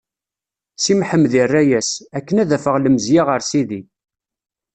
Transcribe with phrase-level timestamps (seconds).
[0.83, 3.81] Si Mḥemmed irra-as: Akken ad afeɣ lemzeyya ɣer Sidi.